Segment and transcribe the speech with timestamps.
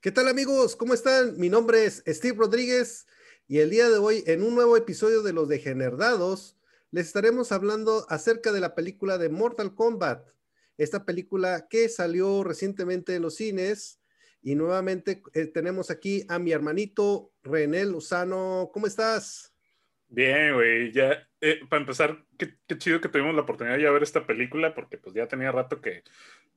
[0.00, 0.74] ¿Qué tal amigos?
[0.74, 1.38] ¿Cómo están?
[1.38, 3.06] Mi nombre es Steve Rodríguez
[3.46, 6.56] y el día de hoy en un nuevo episodio de Los Degenerdados
[6.90, 10.26] les estaremos hablando acerca de la película de Mortal Kombat.
[10.76, 14.00] Esta película que salió recientemente en los cines
[14.42, 18.70] y nuevamente eh, tenemos aquí a mi hermanito René Lozano.
[18.72, 19.54] ¿Cómo estás?
[20.08, 20.92] Bien, güey.
[20.92, 24.74] Ya, eh, para empezar, qué, qué, chido que tuvimos la oportunidad de ver esta película
[24.74, 26.02] porque pues ya tenía rato que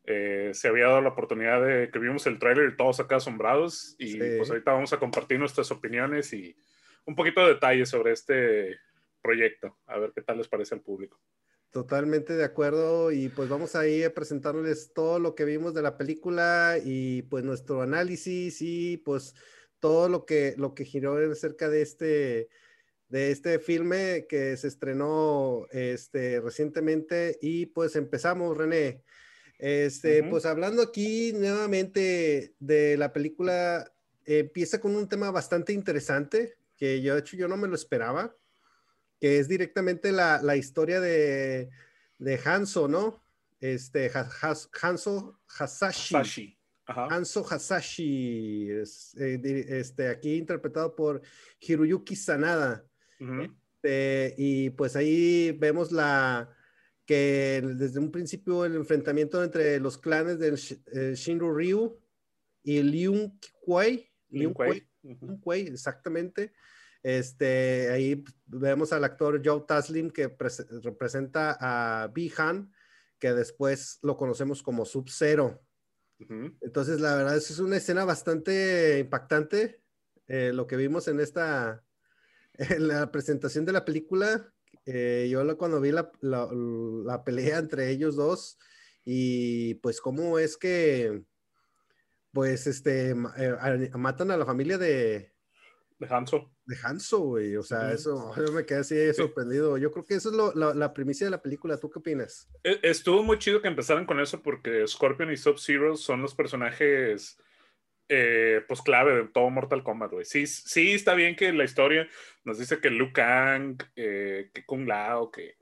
[0.05, 3.95] eh, se había dado la oportunidad de que vimos el tráiler y todos acá asombrados
[3.99, 4.19] y sí.
[4.37, 6.55] pues ahorita vamos a compartir nuestras opiniones y
[7.03, 8.79] un poquito de detalles sobre este
[9.21, 11.19] proyecto, a ver qué tal les parece al público.
[11.71, 15.81] Totalmente de acuerdo y pues vamos a ir a presentarles todo lo que vimos de
[15.81, 19.35] la película y pues nuestro análisis y pues
[19.81, 22.47] todo lo que, lo que giró acerca de este,
[23.09, 29.03] de este filme que se estrenó este, recientemente y pues empezamos, René.
[29.57, 30.29] Este, uh -huh.
[30.29, 33.91] pues hablando aquí nuevamente de la película,
[34.25, 37.75] eh, empieza con un tema bastante interesante que yo de hecho yo no me lo
[37.75, 38.35] esperaba,
[39.19, 41.69] que es directamente la, la historia de,
[42.19, 43.23] de, Hanzo, ¿no?
[43.59, 46.15] Este, Has, Hanzo Hasashi.
[46.15, 46.59] Hasashi.
[46.85, 47.07] Ajá.
[47.09, 51.21] Hanzo Hasashi, es, eh, este, aquí interpretado por
[51.59, 52.85] Hiroyuki Sanada.
[53.19, 53.57] Uh -huh.
[53.83, 56.53] este, y pues ahí vemos la,
[57.05, 60.59] que desde un principio el enfrentamiento entre los clanes del
[60.93, 61.97] eh, Shinro Ryu
[62.63, 65.71] y Liu Kuei, Liu Kuei, uh -huh.
[65.71, 66.53] exactamente.
[67.01, 70.35] Este, ahí vemos al actor Joe Taslim que
[70.83, 72.73] representa a Bi-Han,
[73.17, 75.63] que después lo conocemos como Sub-Zero.
[76.19, 76.57] Uh -huh.
[76.59, 79.81] Entonces, la verdad es, es una escena bastante impactante,
[80.27, 81.85] eh, lo que vimos en esta,
[82.57, 84.51] en la presentación de la película,
[84.85, 88.57] eh, yo cuando vi la, la, la, pelea entre ellos dos
[89.03, 91.23] y pues cómo es que
[92.31, 95.33] pues este eh, matan a la familia de
[95.99, 96.53] de Hanzo.
[96.65, 99.77] de Hanzo güey o sea eso yo me quedé así sorprendido.
[99.77, 102.47] Yo creo que eso es lo, la, la, primicia de la película ¿tú qué opinas?
[102.63, 107.37] E, estuvo muy chido que empezaran con eso porque Scorpion y Sub-Zero son los personajes
[108.09, 110.25] eh, pues clave de todo Mortal Kombat, güey.
[110.25, 112.07] Sí, sí, está bien que la historia
[112.43, 115.55] nos dice que Liu Kang, eh, que Kung Lao, que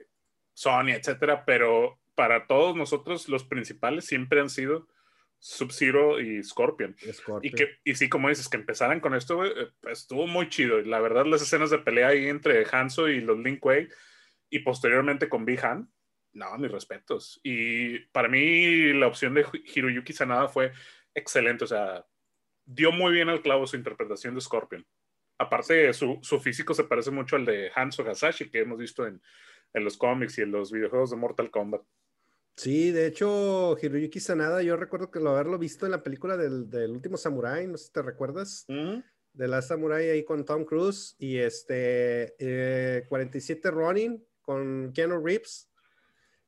[0.52, 4.88] Sonya, etcétera, pero para todos nosotros los principales siempre han sido
[5.38, 6.96] Sub-Zero y Scorpion.
[7.12, 7.40] Scorpion.
[7.42, 10.80] Y, que, y sí, como dices, que empezaran con esto, güey, pues, estuvo muy chido.
[10.80, 13.88] Y la verdad, las escenas de pelea ahí entre Hanzo y los Lin Kuei
[14.48, 15.90] y posteriormente con Bi-Han,
[16.32, 17.40] no, mis respetos.
[17.42, 20.72] Y para mí la opción de Hiroyuki Sanada fue
[21.14, 22.04] excelente, o sea,
[22.66, 24.84] dio muy bien al clavo su interpretación de Scorpion.
[25.38, 29.22] Aparte, su, su físico se parece mucho al de Hanzo Hasashi que hemos visto en,
[29.72, 31.82] en, los cómics y en los videojuegos de Mortal Kombat.
[32.56, 36.70] Sí, de hecho, Hiroyuki Sanada, yo recuerdo que lo haberlo visto en la película del,
[36.70, 39.00] del último Samurai, no sé si te recuerdas, Mm.
[39.34, 45.70] de la Samurai ahí con Tom Cruise y este eh, 47 Ronin con Keanu Reeves.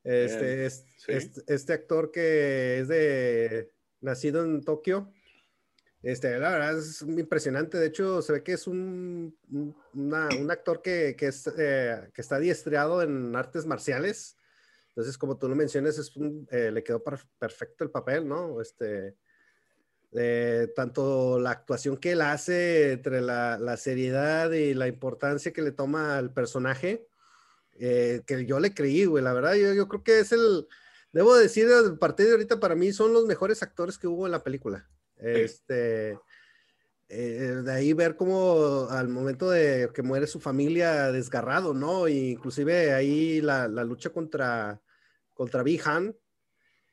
[0.03, 1.13] Este, este, sí.
[1.13, 5.13] este, este actor que es de nacido en Tokio,
[6.03, 7.79] este, la verdad es impresionante.
[7.79, 12.37] De hecho, se ve que es un, un actor que, que, es, eh, que está
[12.37, 14.37] adiestrado en artes marciales.
[14.91, 16.13] Entonces, como tú lo mencionas, es
[16.51, 18.61] eh, le quedó perfecto el papel, ¿no?
[18.61, 19.17] Este,
[20.13, 25.63] eh, tanto la actuación que él hace entre la, la, seriedad y la importancia que
[25.63, 27.07] le toma al personaje,
[27.79, 29.23] que yo le creí, güey.
[29.23, 30.67] La verdad, yo, yo creo que es el,
[31.13, 34.33] debo decir, a partir de ahorita, para mí son los mejores actores que hubo en
[34.33, 34.89] la película.
[35.21, 36.19] Este,
[37.11, 42.07] eh, de ahí ver cómo al momento de que muere su familia desgarrado, ¿no?
[42.07, 44.81] E inclusive ahí la, la, lucha contra,
[45.33, 46.15] contra Bihan,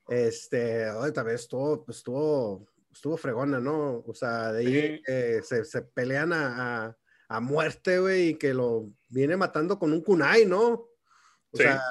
[0.08, 4.04] este, también estuvo, estuvo, estuvo fregona, ¿no?
[4.08, 5.04] O sea, de ahí sí.
[5.08, 6.98] eh, se, se, pelean a, a,
[7.28, 10.68] a muerte, güey, y que lo viene matando con un kunai, ¿no?
[10.70, 10.90] O
[11.58, 11.64] sí.
[11.64, 11.82] sea,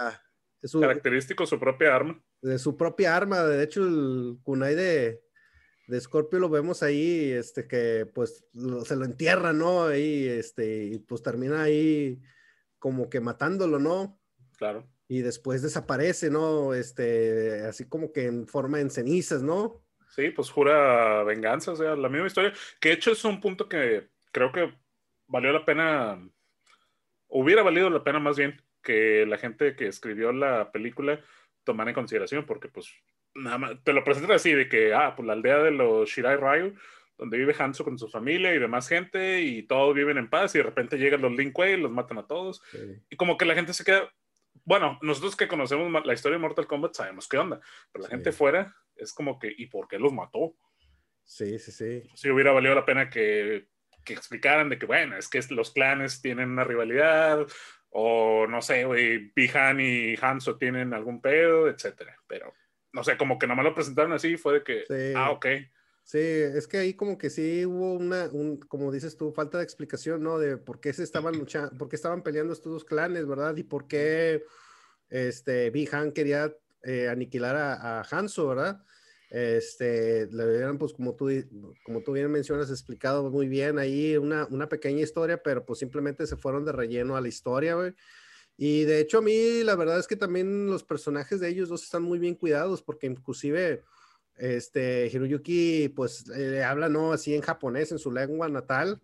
[0.63, 2.25] es su, característico su propia arma.
[2.41, 5.24] De su propia arma, de hecho, el kunai de,
[5.87, 9.85] de Scorpio lo vemos ahí, este, que pues lo, se lo entierra, ¿no?
[9.85, 12.21] Ahí, este, y pues termina ahí
[12.79, 14.21] como que matándolo, ¿no?
[14.57, 14.87] Claro.
[15.09, 16.75] Y después desaparece, ¿no?
[16.75, 19.85] Este, así como que en forma en cenizas, ¿no?
[20.09, 23.69] Sí, pues jura venganza, o sea, la misma historia, que de hecho es un punto
[23.69, 24.73] que creo que
[25.27, 26.21] valió la pena,
[27.29, 31.21] hubiera valido la pena más bien que la gente que escribió la película
[31.65, 32.87] tomara en consideración, porque pues
[33.35, 36.37] nada más, te lo presentan así, de que, ah, pues la aldea de los Shirai
[36.37, 36.75] Ryu,
[37.17, 40.59] donde vive Hanzo con su familia y demás gente, y todos viven en paz, y
[40.59, 42.79] de repente llegan los Lin Kuei, los matan a todos, sí.
[43.11, 44.13] y como que la gente se queda,
[44.65, 47.61] bueno, nosotros que conocemos la historia de Mortal Kombat sabemos qué onda,
[47.93, 50.57] pero la gente fuera es como que, ¿y por qué los mató?
[51.25, 52.03] Sí, sí, sí.
[52.15, 53.69] Si hubiera valido la pena que,
[54.05, 57.47] que explicaran de que, bueno, es que los clanes tienen una rivalidad,
[57.91, 62.17] o no sé, güey, Bihan y Hanzo tienen algún pedo, etcétera.
[62.27, 62.53] Pero,
[62.95, 65.47] no sé, como que nada más lo presentaron así, fue de que, ah, ok.
[66.05, 69.65] Sí, es que ahí como que sí hubo una, un, como dices tú, falta de
[69.65, 70.39] explicación, ¿no?
[70.39, 73.57] De por qué se estaban luchando, por qué estaban peleando estos dos clanes, ¿verdad?
[73.57, 74.45] Y por qué
[75.09, 78.85] este, Bihan quería eh, aniquilar a, a, Hanzo, ¿verdad?
[79.31, 81.31] Este, le dieron, pues como tú,
[81.85, 86.27] como tú bien mencionas, explicado muy bien ahí una, una pequeña historia, pero pues simplemente
[86.29, 87.95] se fueron de relleno a la historia, güey.
[88.57, 91.83] Y de hecho a mí la verdad es que también los personajes de ellos dos
[91.83, 93.83] están muy bien cuidados porque inclusive
[94.37, 97.13] este, Hiroyuki, pues, eh, habla, ¿no?
[97.13, 98.99] Así en japonés, en su lengua natal,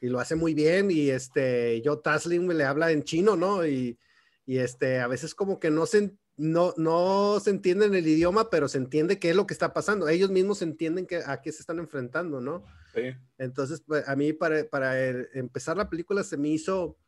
[0.00, 3.66] y lo hace muy bien, y este, yo Taslim le habla en chino, ¿no?
[3.66, 3.98] Y,
[4.44, 8.66] y este, a veces como que no se, no, no se entienden el idioma, pero
[8.68, 10.08] se entiende qué es lo que está pasando.
[10.08, 12.64] Ellos mismos entienden que, a qué se están enfrentando, ¿no?
[12.94, 13.14] Sí.
[13.38, 16.98] Entonces, pues, a mí para, para empezar la película se me hizo,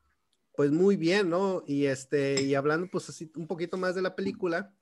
[0.56, 1.62] pues, muy bien, ¿no?
[1.66, 4.72] Y este, y hablando, pues, así un poquito más de la película,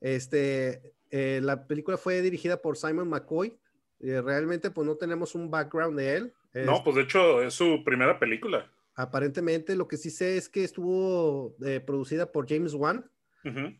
[0.00, 3.58] este, eh, la película fue dirigida por Simon McCoy.
[4.00, 6.34] Eh, realmente, pues no tenemos un background de él.
[6.54, 8.70] No, pues de hecho es su primera película.
[8.94, 13.08] Aparentemente, lo que sí sé es que estuvo eh, producida por James Wan.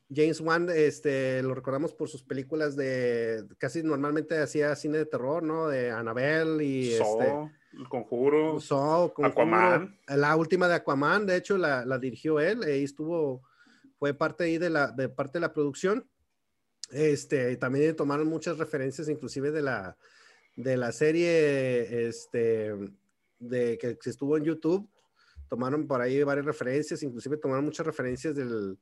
[0.09, 5.43] James Wan, este, lo recordamos por sus películas de, casi normalmente hacía cine de terror,
[5.43, 5.69] ¿no?
[5.69, 6.93] De Annabelle y...
[6.93, 7.35] Este,
[7.73, 8.59] El Conjuro,
[9.25, 9.99] Aquaman.
[10.09, 13.43] La última de Aquaman, de hecho, la, la dirigió él, y estuvo,
[13.99, 16.09] fue parte ahí de la, de parte de la producción.
[16.91, 19.97] Este, también tomaron muchas referencias, inclusive de la,
[20.57, 22.75] de la serie este,
[23.39, 24.89] de, que, estuvo en YouTube.
[25.49, 28.79] Tomaron por ahí varias referencias, inclusive tomaron muchas referencias del,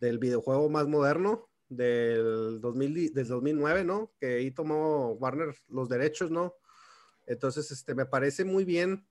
[0.00, 4.12] del videojuego más moderno del, 2000, del 2009, ¿no?
[4.20, 6.54] Que ahí tomó Warner los derechos, ¿no?
[7.26, 9.06] Entonces, este, me parece muy bien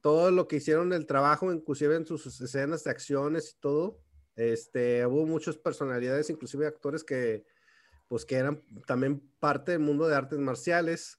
[0.00, 4.00] todo lo que hicieron el trabajo, inclusive en sus escenas de acciones y todo.
[4.36, 7.44] Este, hubo muchas personalidades, inclusive actores que,
[8.08, 11.18] pues, que eran también parte del mundo de artes marciales.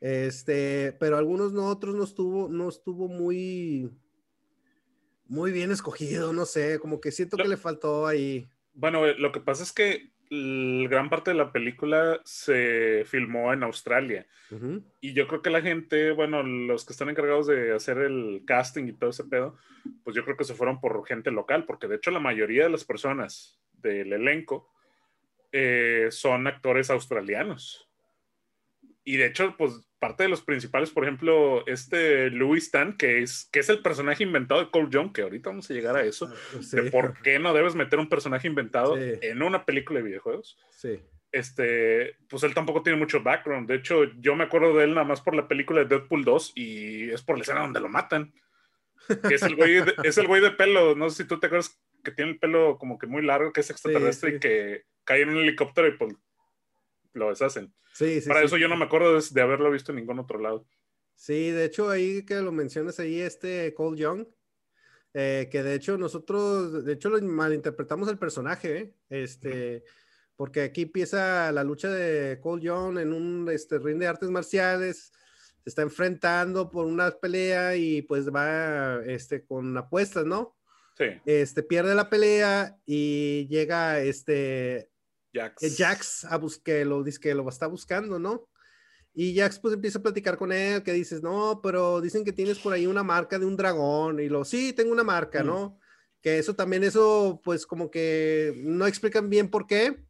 [0.00, 3.90] Este, pero algunos no, otros no estuvo, no estuvo muy,
[5.26, 8.48] muy bien escogido, no sé, como que siento que le faltó ahí.
[8.74, 14.26] Bueno, lo que pasa es que gran parte de la película se filmó en Australia.
[15.00, 18.86] Y yo creo que la gente, bueno, los que están encargados de hacer el casting
[18.86, 19.56] y todo ese pedo,
[20.04, 22.70] pues yo creo que se fueron por gente local, porque de hecho la mayoría de
[22.70, 24.70] las personas del elenco
[25.52, 27.85] eh, son actores australianos.
[29.08, 33.48] Y de hecho, pues parte de los principales, por ejemplo, este Louis Tan, que es,
[33.52, 36.28] que es el personaje inventado de Cole Young, que ahorita vamos a llegar a eso,
[36.28, 40.58] ah, de por qué no debes meter un personaje inventado en una película de videojuegos.
[40.70, 41.00] Sí.
[41.30, 43.68] Este, pues él tampoco tiene mucho background.
[43.68, 46.52] De hecho, yo me acuerdo de él nada más por la película de Deadpool 2
[46.56, 48.34] y es por la escena donde lo matan.
[49.30, 50.96] es el güey de, es el güey de pelo.
[50.96, 53.60] No sé si tú te acuerdas que tiene el pelo como que muy largo, que
[53.60, 56.16] es extraterrestre y que cae en un helicóptero y pues
[57.16, 57.72] lo deshacen.
[57.92, 60.66] Sí, sí, Para eso yo no me acuerdo de, haberlo visto en ningún otro lado.
[61.14, 64.26] Sí, de hecho, ahí que lo mencionas ahí, este Cole Young,
[65.14, 68.94] eh, que de hecho nosotros, de hecho, lo malinterpretamos el personaje, ¿eh?
[69.08, 69.82] este,
[70.36, 75.12] porque aquí empieza la lucha de Cole Young en un este, ring de artes marciales,
[75.64, 80.54] se está enfrentando por una pelea y pues va este, con apuestas, ¿no?
[80.98, 81.06] Sí.
[81.24, 84.90] Este, pierde la pelea y llega este,
[85.32, 85.76] Jax.
[85.76, 86.38] Jax a
[86.84, 88.48] lo dice que lo está buscando, ¿no?
[89.14, 92.58] Y Jax pues empieza a platicar con él, que dices, no, pero dicen que tienes
[92.58, 95.46] por ahí una marca de un dragón, y lo, sí, tengo una marca, mm.
[95.46, 95.80] ¿no?
[96.20, 100.04] Que eso también, eso pues como que no explican bien por qué,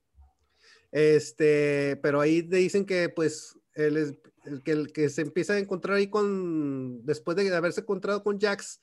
[0.91, 4.19] este, pero ahí dicen que pues él
[4.65, 8.81] que, el que se empieza a encontrar ahí con, después de haberse encontrado con Jax,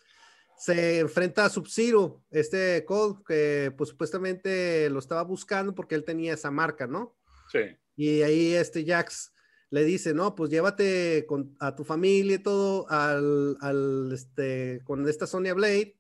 [0.57, 6.33] se enfrenta a Sub-Zero, este Cole, que pues supuestamente lo estaba buscando porque él tenía
[6.33, 7.17] esa marca, ¿no?
[7.51, 7.59] Sí.
[7.95, 9.33] Y ahí este Jax
[9.69, 15.07] le dice, no, pues llévate con, a tu familia y todo al, al, este, con
[15.07, 15.97] esta Sonia Blade,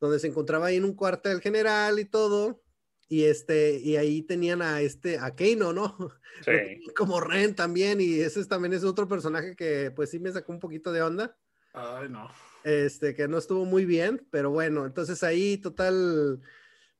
[0.00, 2.62] donde se encontraba ahí en un cuartel general y todo,
[3.08, 5.96] y este, y ahí tenían a este, a Keino, ¿no?
[6.44, 6.52] Sí.
[6.96, 10.60] Como Ren también, y ese también es otro personaje que pues sí me sacó un
[10.60, 11.36] poquito de onda.
[11.72, 12.28] Ay, no
[12.64, 16.40] este, que no estuvo muy bien, pero bueno, entonces ahí total,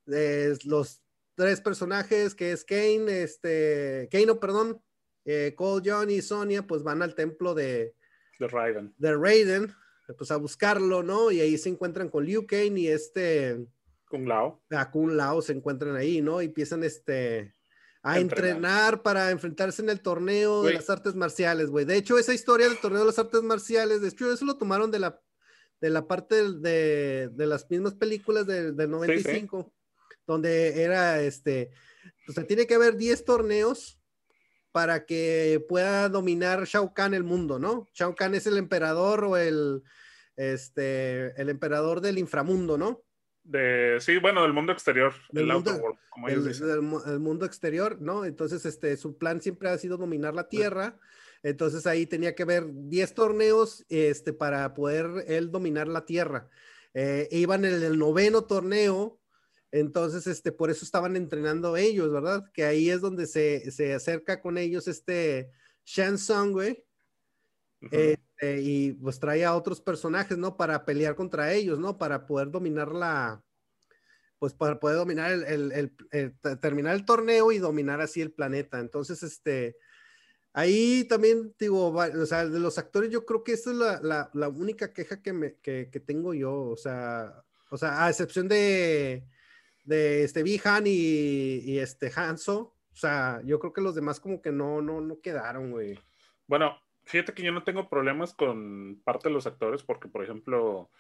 [0.05, 1.03] los
[1.35, 4.81] tres personajes que es Kane, este, Kane, perdón,
[5.25, 7.95] eh, Cole, John y Sonia, pues van al templo de,
[8.39, 8.95] de Raiden.
[8.99, 9.73] De Raiden,
[10.19, 11.31] pues a buscarlo, ¿no?
[11.31, 13.67] Y ahí se encuentran con Liu Kane y este...
[14.09, 14.63] Kung Lao.
[14.71, 16.43] A Kung Lao se encuentran ahí, ¿no?
[16.43, 17.55] Y empiezan este,
[18.03, 19.03] a entrenar.
[19.03, 21.87] para enfrentarse en el torneo de las artes marciales, güey.
[21.87, 24.91] De hecho, esa historia del torneo de las artes marciales, de hecho, eso lo tomaron
[24.91, 25.21] de la,
[25.81, 29.73] de la parte de, de las mismas películas del 95,
[30.27, 31.71] donde era este,
[32.27, 34.01] pues tiene que haber 10 torneos
[34.73, 37.89] para que pueda dominar Shao Kahn el mundo, ¿no?
[37.95, 39.83] Shao Kahn es el emperador o el,
[40.37, 43.03] este, el emperador del inframundo, ¿no?
[43.45, 48.25] De, sí, bueno, del mundo exterior, del mundo, como el, el, mundo exterior, ¿no?
[48.25, 50.99] Entonces, este, su plan siempre ha sido dominar la Tierra.
[51.45, 56.49] Entonces ahí tenía que haber 10 torneos este, para poder él dominar la Tierra.
[56.95, 59.21] Eh, iban en el noveno torneo,
[59.71, 62.49] entonces, este, por eso estaban entrenando ellos, ¿verdad?
[62.53, 65.51] Que ahí es donde se, se acerca con ellos este
[65.85, 66.85] Shansung, güey.
[67.91, 70.57] Este, y pues trae a otros personajes, ¿no?
[70.57, 71.99] Para pelear contra ellos, ¿no?
[71.99, 73.43] Para poder dominar la,
[74.39, 75.93] pues para poder dominar el,
[76.61, 78.79] terminar el torneo y dominar así el planeta.
[78.79, 79.77] Entonces, este,
[80.55, 84.49] ahí también digo, o sea, de los actores yo creo que esta es la, la,
[84.49, 89.25] única queja que, me, que, tengo yo, o sea, o sea, a excepción de,
[89.85, 94.41] de este Bihan y, y este Hanso, o sea, yo creo que los demás como
[94.41, 95.99] que no, no, no quedaron, güey.
[96.47, 100.91] Bueno, fíjate que yo no tengo problemas con parte de los actores, porque, por ejemplo,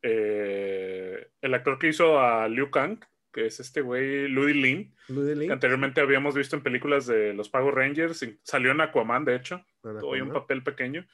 [0.00, 3.00] eh, el actor que hizo a Liu Kang,
[3.36, 7.74] que es este güey, Ludi Lin, que anteriormente habíamos visto en películas de los Power
[7.74, 11.06] Rangers, salió en Aquaman, de hecho, tuvo un papel pequeño,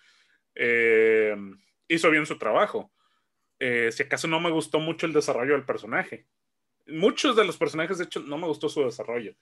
[0.54, 1.34] eh,
[1.88, 2.92] hizo bien su trabajo.
[3.58, 6.28] Eh, si acaso no me gustó mucho el desarrollo del personaje.
[6.86, 9.34] Muchos de los personajes, de hecho, no me gustó su desarrollo,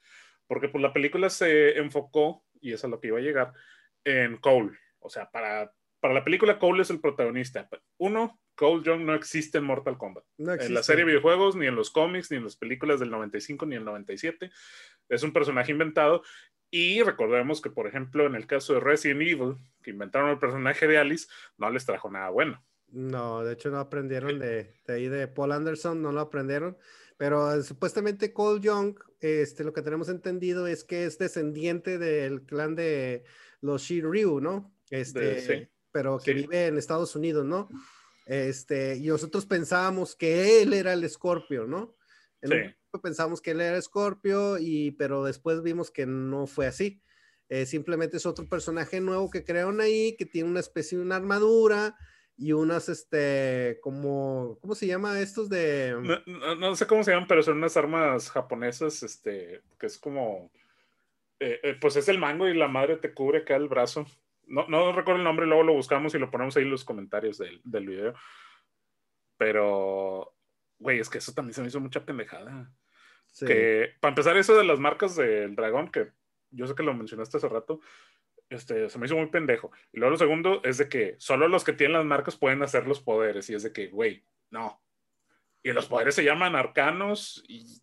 [0.47, 3.53] porque pues la película se enfocó, y eso es a lo que iba a llegar,
[4.05, 4.79] en Cole.
[5.01, 7.69] O sea, para, para la película Cole es el protagonista.
[7.99, 10.25] Uno, Cole Young no existe en Mortal Kombat.
[10.38, 13.66] En la serie de videojuegos, ni en los cómics, ni en las películas del 95,
[13.66, 14.50] ni en el 97.
[15.09, 16.23] Es un personaje inventado.
[16.71, 20.87] Y recordemos que, por ejemplo, en el caso de Resident Evil, que inventaron el personaje
[20.87, 21.26] de Alice,
[21.59, 22.64] no les trajo nada bueno.
[22.88, 26.76] No, de hecho no aprendieron de, de ahí de Paul Anderson, no lo aprendieron.
[27.16, 32.42] Pero eh, supuestamente Cole Young, este, lo que tenemos entendido es que es descendiente del
[32.47, 33.25] clan de
[33.61, 34.75] los Shiryu, ¿no?
[34.88, 37.69] Este, pero que vive en Estados Unidos, ¿no?
[38.27, 41.97] Este, y nosotros pensábamos que él era el Scorpio, ¿no?
[42.43, 42.99] En sí.
[43.03, 47.03] pensamos que él era Scorpio, y, pero después vimos que no fue así.
[47.49, 51.17] Eh, simplemente es otro personaje nuevo que crearon ahí, que tiene una especie de una
[51.17, 51.97] armadura
[52.37, 55.97] y unas, este, como, ¿cómo se llama estos de...?
[56.59, 60.51] No, sé cómo se llaman, pero son unas armas japonesas, este, que es como,
[61.41, 64.07] eh, eh, pues es el mango y la madre te cubre acá el brazo
[64.50, 67.38] no, no recuerdo el nombre, luego lo buscamos y lo ponemos ahí en los comentarios
[67.38, 68.14] del, del video.
[69.37, 70.35] Pero,
[70.78, 72.71] güey, es que eso también se me hizo mucha pendejada.
[73.38, 76.11] Que, para empezar, eso de las marcas del dragón, que
[76.50, 77.80] yo sé que lo mencionaste hace rato,
[78.49, 79.71] este, se me hizo muy pendejo.
[79.92, 82.88] Y luego lo segundo es de que solo los que tienen las marcas pueden hacer
[82.88, 83.49] los poderes.
[83.49, 84.83] Y es de que, güey, no.
[85.62, 87.80] Y los poderes se llaman arcanos y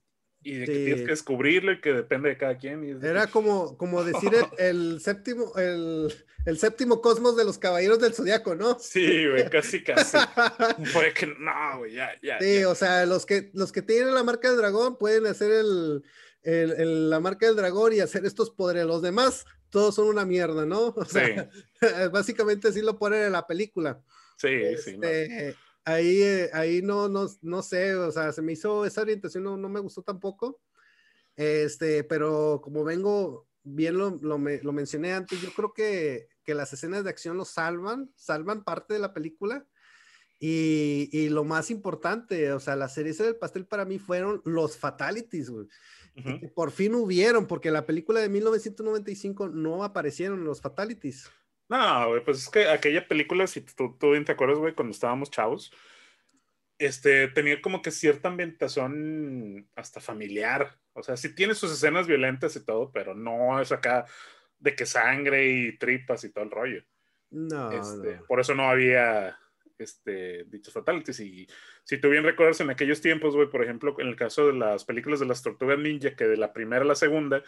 [0.47, 3.03] y de que tienes que descubrirlo y que depende de cada quien.
[3.03, 6.13] Era como, como decir el, séptimo, el,
[6.45, 8.79] el, séptimo cosmos de los caballeros del zodiaco, ¿no?
[8.79, 10.17] Sí, güey, casi, casi.
[10.93, 12.39] Fue que no, güey, ya, ya.
[12.39, 16.03] Sí, o sea, los que, los que tienen la marca del dragón pueden hacer el,
[16.43, 18.85] el, la marca del dragón y hacer estos poderes.
[18.85, 20.87] Los demás, todos son una mierda, ¿no?
[20.95, 21.49] O sea,
[22.09, 23.99] básicamente así lo ponen en la película.
[24.37, 24.97] Sí, sí.
[24.97, 25.09] No.
[25.87, 29.55] Ahí, eh, ahí no, no, no sé, o sea, se me hizo esa orientación, no,
[29.55, 30.59] no me gustó tampoco.
[31.37, 36.73] Este, pero como vengo, bien lo, lo, lo mencioné antes, yo creo que, que, las
[36.73, 39.65] escenas de acción lo salvan, salvan parte de la película.
[40.41, 44.75] Y, y lo más importante, o sea, la cereza del pastel para mí fueron los
[44.75, 45.67] fatalities, güey.
[46.53, 51.29] Por fin hubieron, porque la película de 1995 no aparecieron los fatalities.
[51.69, 54.91] No, güey, pues es que aquella película, si tú, tú bien te acuerdas, güey, cuando
[54.91, 55.71] estábamos chavos,
[56.79, 60.79] este, tenía como que cierta ambientación hasta familiar.
[60.93, 64.05] O sea, sí tiene sus escenas violentas y todo, pero no es acá
[64.59, 66.83] de que sangre y tripas y todo el rollo.
[67.29, 69.37] No, este, Por eso no había
[69.77, 71.19] este, dichos fatalities.
[71.19, 71.47] Y
[71.83, 74.85] si tú bien recuerdas en aquellos tiempos, güey, por ejemplo, en el caso de las
[74.85, 77.43] películas de las tortugas ninja, que de la primera a la segunda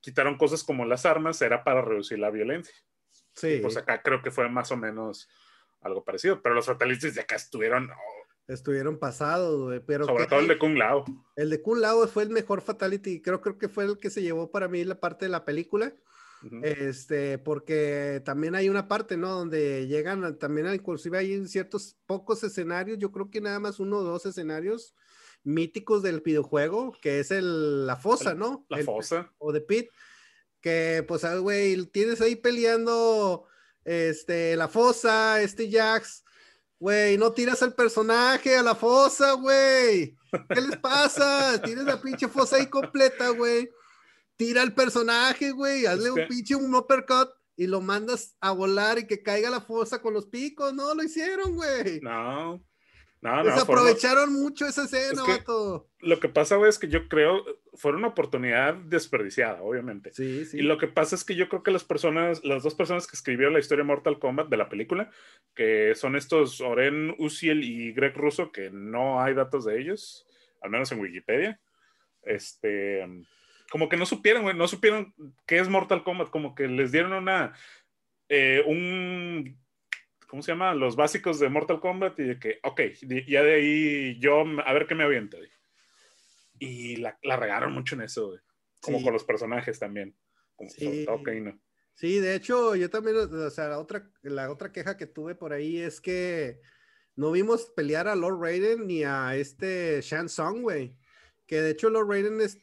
[0.00, 2.74] quitaron cosas como las armas, era para reducir la violencia.
[3.34, 3.58] Sí.
[3.60, 5.28] pues acá creo que fue más o menos
[5.80, 7.90] algo parecido, pero los fatalistas de acá estuvieron...
[7.90, 10.06] Oh, estuvieron pasados, güey, pero...
[10.06, 11.04] Sobre todo el de Kung Lao.
[11.36, 14.22] El de Kung Lao fue el mejor fatality, creo, creo que fue el que se
[14.22, 15.94] llevó para mí la parte de la película.
[16.62, 19.30] Este, porque también hay una parte, ¿no?
[19.30, 24.02] Donde llegan, también inclusive hay ciertos pocos escenarios, yo creo que nada más uno o
[24.02, 24.94] dos escenarios,
[25.42, 28.66] míticos del videojuego, que es el, la fosa, ¿no?
[28.68, 29.32] La fosa.
[29.38, 29.88] O de Pit,
[30.64, 33.46] que pues, ah, güey, tienes ahí peleando,
[33.84, 36.24] este, la fosa, este Jax,
[36.78, 40.16] güey, no tiras al personaje a la fosa, güey.
[40.48, 41.60] ¿Qué les pasa?
[41.62, 43.68] Tienes la pinche fosa ahí completa, güey.
[44.36, 49.06] Tira al personaje, güey, hazle un pinche un uppercut y lo mandas a volar y
[49.06, 50.72] que caiga la fosa con los picos.
[50.72, 52.00] No, lo hicieron, güey.
[52.00, 52.64] No.
[53.24, 55.22] No, no, aprovecharon mucho esa escena,
[56.00, 60.12] Lo que pasa, güey, es que yo creo fue una oportunidad desperdiciada, obviamente.
[60.12, 60.58] Sí, sí.
[60.58, 63.16] Y lo que pasa es que yo creo que las personas, las dos personas que
[63.16, 65.10] escribieron la historia de Mortal Kombat de la película,
[65.54, 70.26] que son estos Oren Uziel y Greg Russo, que no hay datos de ellos,
[70.60, 71.58] al menos en Wikipedia,
[72.24, 73.08] este,
[73.70, 75.14] como que no supieron, güey, no supieron
[75.46, 77.54] qué es Mortal Kombat, como que les dieron una,
[78.28, 79.63] eh, un
[80.28, 80.74] ¿cómo se llama?
[80.74, 82.80] Los básicos de Mortal Kombat y de que, ok,
[83.26, 85.38] ya de ahí yo, a ver qué me aviento.
[86.58, 88.40] Y la, la, regaron mucho en eso, güey.
[88.80, 90.14] Como con los personajes también.
[90.68, 91.06] sí.
[91.40, 91.60] no.
[91.94, 95.52] Sí, de hecho, yo también, o sea, la otra, la otra queja que tuve por
[95.52, 96.60] ahí es que
[97.14, 100.98] no vimos pelear a Lord Raiden ni a este Shan Song, güey.
[101.46, 102.58] Que de hecho Lord Raiden es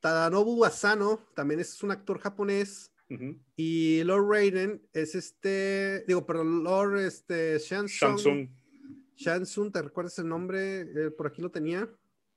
[0.00, 2.92] Tadanobu Asano, también es un actor japonés
[3.56, 8.50] y Lord Raiden es este, digo, perdón, Lord este, Shansung.
[9.16, 10.80] Shansung, ¿te recuerdas el nombre?
[10.80, 11.88] Eh, por aquí lo tenía.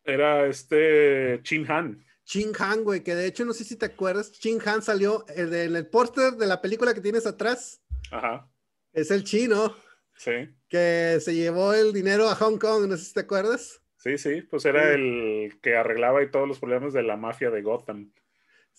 [0.03, 2.03] Era este Chin Han.
[2.23, 5.53] Chin Han, güey, que de hecho no sé si te acuerdas, Chin Han salió en
[5.53, 7.81] el, póster de la película que tienes atrás.
[8.09, 8.49] Ajá.
[8.93, 9.75] Es el chino.
[10.15, 10.49] Sí.
[10.67, 13.81] Que se llevó el dinero a Hong Kong, no sé si te acuerdas.
[13.97, 17.61] Sí, sí, pues era el que arreglaba ahí todos los problemas de la mafia de
[17.61, 18.11] Gotham.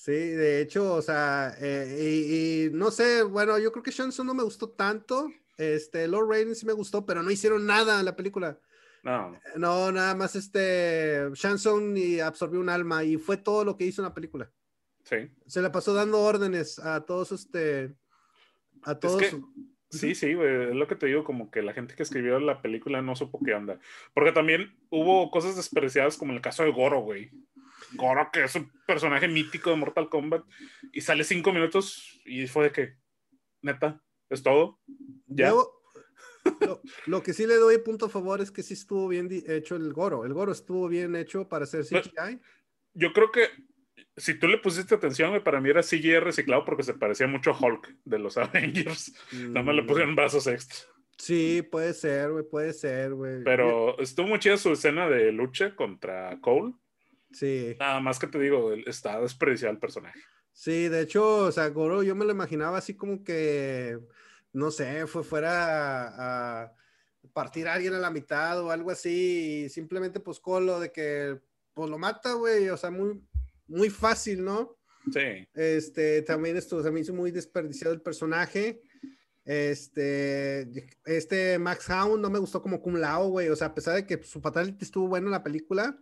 [0.02, 4.34] Sí, de hecho, o sea, eh, y, no sé, bueno, yo creo que Shanson no
[4.34, 5.30] me gustó tanto.
[5.56, 8.58] Este, Lord Raiden sí me gustó, pero no hicieron nada en la película.
[9.04, 9.38] No.
[9.54, 14.02] No, nada más este Shanson y absorbió un alma y fue todo lo que hizo
[14.02, 14.50] en la película.
[15.04, 15.30] Sí.
[15.46, 17.94] Se le pasó dando órdenes a todos este
[18.82, 19.22] a todos.
[19.88, 22.60] sí, sí, güey, es lo que te digo, como que la gente que escribió la
[22.60, 23.78] película no supo qué onda.
[24.14, 27.30] Porque también hubo cosas despreciadas como el caso de Goro, güey.
[27.94, 30.44] Goro, que es un personaje mítico de Mortal Kombat,
[30.92, 32.96] y sale cinco minutos y fue de que,
[33.62, 34.80] neta, es todo.
[35.26, 35.52] Ya.
[37.06, 39.92] lo, que sí le doy punto a favor es que sí estuvo bien hecho el
[39.92, 40.24] Goro.
[40.24, 42.40] El Goro estuvo bien hecho para hacer pues, CGI.
[42.94, 43.48] Yo creo que
[44.16, 47.58] si tú le pusiste atención, para mí era CGI reciclado porque se parecía mucho a
[47.58, 49.14] Hulk de los Avengers.
[49.32, 50.92] Nada más le pusieron brazos extra.
[51.18, 53.44] Sí, puede ser, güey, puede ser, güey.
[53.44, 56.74] Pero estuvo muy chida su escena de lucha contra Cole.
[57.32, 57.76] Sí.
[57.78, 60.20] Nada más que te digo, está desperdiciado el personaje.
[60.52, 63.98] Sí, de hecho, o sea, Goro yo me lo imaginaba así como que,
[64.52, 66.72] no sé, fue fuera a,
[67.32, 71.40] partir a alguien a la mitad o algo así, y simplemente pues colo de que
[71.72, 73.22] pues lo mata, güey, o sea, muy,
[73.66, 74.76] muy fácil, ¿no?
[75.10, 75.48] Sí.
[75.54, 78.82] Este, también esto, se me hizo muy desperdiciado el personaje.
[79.44, 80.68] Este,
[81.04, 84.06] este Max Hound no me gustó como Cum Lao, güey, o sea, a pesar de
[84.06, 85.98] que su fatality estuvo bueno en la película,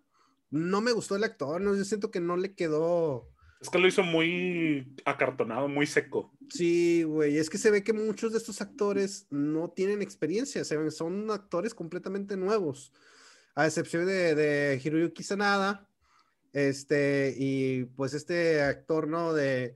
[0.50, 3.28] no me gustó el actor, no, yo siento que no le quedó.
[3.60, 6.32] Es que lo hizo muy acartonado, muy seco.
[6.48, 10.90] Sí, güey, es que se ve que muchos de estos actores no tienen experiencia, se
[10.90, 12.92] son actores completamente nuevos,
[13.54, 15.88] a excepción de, de Hiroyuki Sanada,
[16.52, 19.32] este, y pues este actor, ¿no?
[19.32, 19.74] De,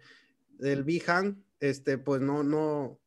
[0.58, 2.98] del Bihan, este, pues no, no,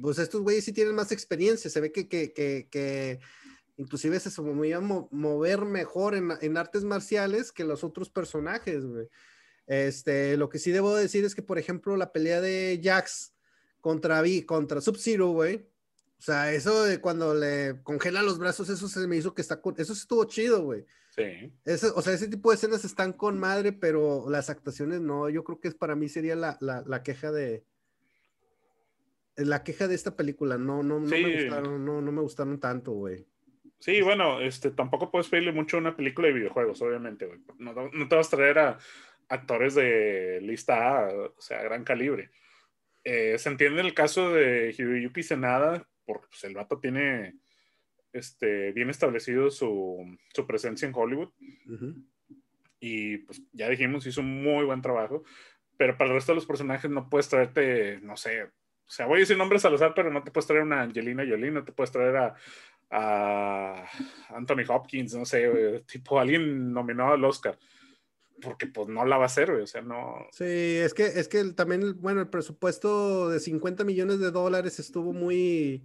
[0.00, 3.20] pues estos güeyes sí tienen más experiencia, se ve que, que, que, que
[3.76, 4.30] inclusive se
[4.72, 8.84] a mover mejor en, artes marciales que los otros personajes,
[9.66, 13.34] Este, lo que sí debo decir es que, por ejemplo, la pelea de Jax
[13.80, 15.66] contra, contra Sub-Zero, güey.
[16.18, 19.60] O sea, eso de cuando le congela los brazos, eso se me hizo que está,
[19.76, 20.86] eso estuvo chido, güey.
[21.10, 21.52] Sí.
[21.94, 25.28] o sea, ese tipo de escenas están con madre, pero las actuaciones no.
[25.28, 27.64] Yo creo que es, para mí sería la, queja de,
[29.36, 30.58] la queja de esta película.
[30.58, 33.26] No, no, no me gustaron, no, no me gustaron tanto, güey.
[33.84, 37.74] Sí, bueno, este, tampoco puedes pedirle mucho a una película de videojuegos, obviamente, No,
[38.08, 38.78] te vas a traer a
[39.28, 42.30] actores de lista A, o sea, gran calibre.
[43.04, 47.34] Eh, se entiende el caso de Hiroyuki Senada, porque pues, el vato tiene
[48.14, 51.34] este, bien establecido su, su presencia en Hollywood.
[52.80, 55.24] Y pues ya dijimos, hizo un muy buen trabajo.
[55.76, 58.44] Pero para el resto de los personajes no puedes traerte, no sé,
[58.86, 61.24] o sea, voy a decir nombres al azar, pero no te puedes traer una Angelina
[61.26, 62.34] Jolie, no te puedes traer a
[62.96, 63.88] a
[64.28, 67.58] Anthony Hopkins, no sé, tipo alguien nominado al Oscar.
[68.40, 70.26] Porque pues no la va a hacer, o sea, no.
[70.32, 75.12] Sí, es que, es que también, bueno, el presupuesto de 50 millones de dólares estuvo
[75.12, 75.84] muy,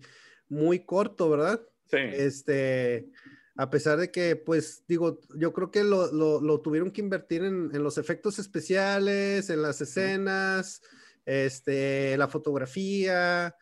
[0.49, 1.61] muy corto, ¿verdad?
[1.85, 1.97] Sí.
[1.97, 3.09] Este,
[3.55, 7.43] A pesar de que, pues, digo, yo creo que lo, lo, lo tuvieron que invertir
[7.43, 10.81] en, en, los efectos especiales, en las escenas,
[11.25, 13.55] este, la fotografía,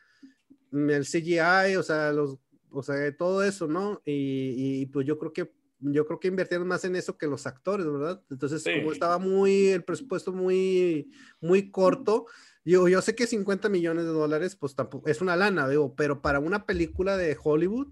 [0.72, 2.38] el CGI, o sea, los,
[2.72, 4.02] o sea, todo eso, ¿no?
[4.06, 7.46] Y, y pues yo creo que yo creo que invirtieron más en eso que los
[7.46, 8.22] actores, ¿verdad?
[8.30, 12.26] Entonces, como estaba muy, el presupuesto muy, muy corto,
[12.66, 16.22] yo, yo sé que 50 millones de dólares, pues tampoco, es una lana, digo, pero
[16.22, 17.88] para una película de Hollywood,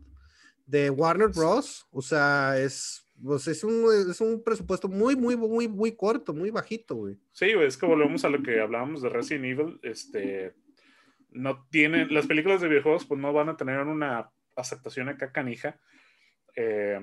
[0.66, 5.68] de Warner Bros., o sea, es, pues es, un, es un presupuesto muy, muy, muy,
[5.68, 7.18] muy corto, muy bajito, güey.
[7.32, 10.56] Sí, güey, es que volvemos a lo que hablábamos de Resident Evil, este,
[11.30, 15.80] no tienen, las películas de videojuegos, pues no van a tener una aceptación acá canija.
[16.56, 17.00] Eh,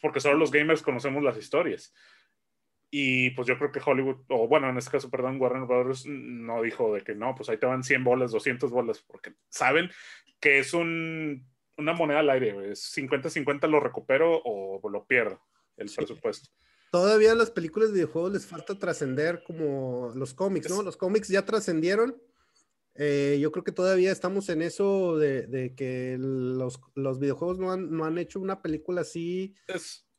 [0.00, 1.92] porque solo los gamers conocemos las historias.
[2.90, 6.60] Y pues yo creo que Hollywood, o bueno, en este caso, perdón, Warner Brothers no
[6.62, 9.90] dijo de que no, pues ahí te van 100 bolas, 200 bolas, porque saben
[10.40, 15.40] que es un, una moneda al aire, es 50-50 lo recupero o lo pierdo,
[15.76, 16.50] el presupuesto.
[16.90, 20.82] Todavía las películas de videojuegos les falta trascender como los cómics, ¿no?
[20.82, 22.20] Los cómics ya trascendieron
[22.94, 27.90] eh, yo creo que todavía estamos en eso de, que los, los, videojuegos no han,
[27.90, 29.54] no han, hecho una película así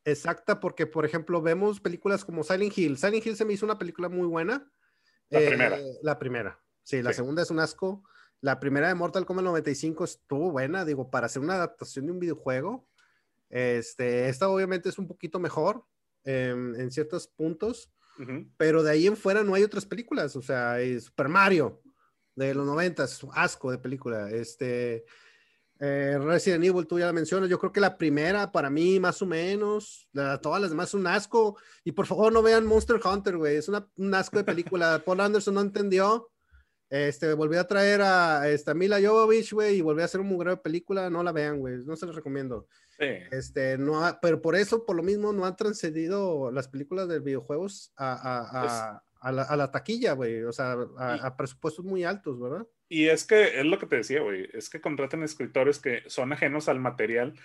[0.05, 2.97] exacta, porque, por ejemplo, vemos películas como Silent Hill.
[2.97, 4.71] Silent Hill se me hizo una película muy buena.
[5.29, 5.79] La eh, primera.
[6.01, 6.59] La primera.
[6.83, 8.03] Sí, la segunda es un asco.
[8.39, 12.19] La primera de Mortal Kombat 95 estuvo buena, digo, para hacer una adaptación de un
[12.19, 12.87] videojuego.
[13.49, 15.85] Este, esta obviamente es un poquito mejor
[16.23, 17.91] em, en ciertos puntos,
[18.57, 20.35] pero de ahí en fuera no hay otras películas.
[20.35, 21.80] O sea, Super Mario,
[22.35, 24.29] de los 90, asco de película.
[24.29, 25.05] Este,
[25.79, 29.19] eh, Resident Evil, tú ya la mencionas, yo creo que la primera para mí más
[29.23, 30.07] o menos,
[30.41, 31.57] todas las demás son un asco.
[31.83, 35.01] Y por favor no vean Monster Hunter, güey, es una, un asco de película.
[35.05, 36.29] Paul Anderson no entendió.
[36.89, 40.57] Este, volví a traer a esta Mila Jovovich, güey, y volví a hacer un mugrero
[40.57, 42.67] de película, no la vean, güey, no se les recomiendo.
[42.99, 47.93] Este, no pero por eso, por lo mismo, no han transcedido las películas de videojuegos
[47.95, 48.13] a,
[48.65, 52.65] a la, a la taquilla, güey, o sea, a, presupuestos muy altos, ¿verdad?
[52.89, 56.33] Y es que es lo que te decía, güey, es que contratan escritores que son
[56.33, 57.35] ajenos al material